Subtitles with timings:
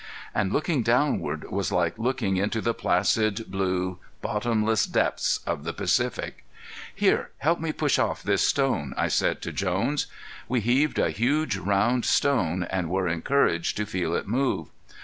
[0.33, 6.43] And looking downward was like looking into the placid, blue, bottomless depths of the Pacific.
[6.95, 10.07] "Here, help me push off this stone," I said to Jones.
[10.49, 14.69] We heaved a huge round stone, and were encouraged to feel it move.